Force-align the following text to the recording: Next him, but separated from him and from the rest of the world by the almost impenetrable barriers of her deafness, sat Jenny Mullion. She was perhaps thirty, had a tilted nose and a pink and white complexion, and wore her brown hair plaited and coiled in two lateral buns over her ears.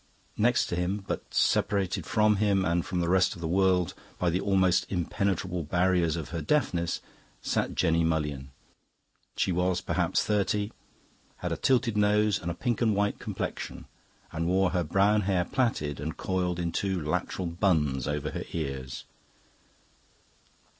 Next 0.35 0.71
him, 0.71 1.03
but 1.05 1.31
separated 1.31 2.07
from 2.07 2.37
him 2.37 2.65
and 2.65 2.83
from 2.83 3.01
the 3.01 3.07
rest 3.07 3.35
of 3.35 3.39
the 3.39 3.47
world 3.47 3.93
by 4.17 4.31
the 4.31 4.41
almost 4.41 4.91
impenetrable 4.91 5.61
barriers 5.61 6.15
of 6.15 6.29
her 6.29 6.41
deafness, 6.41 7.01
sat 7.43 7.75
Jenny 7.75 8.03
Mullion. 8.03 8.49
She 9.37 9.51
was 9.51 9.79
perhaps 9.79 10.23
thirty, 10.23 10.71
had 11.37 11.51
a 11.51 11.55
tilted 11.55 11.97
nose 11.97 12.39
and 12.41 12.49
a 12.49 12.55
pink 12.55 12.81
and 12.81 12.95
white 12.95 13.19
complexion, 13.19 13.85
and 14.31 14.47
wore 14.47 14.71
her 14.71 14.83
brown 14.83 15.21
hair 15.21 15.45
plaited 15.45 15.99
and 15.99 16.17
coiled 16.17 16.57
in 16.57 16.71
two 16.71 16.99
lateral 16.99 17.45
buns 17.45 18.07
over 18.07 18.31
her 18.31 18.45
ears. 18.53 19.03